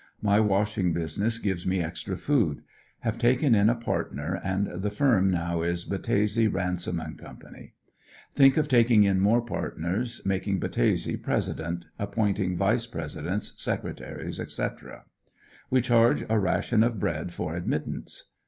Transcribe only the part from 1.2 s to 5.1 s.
gives me extra food. Have taken in a partner, and the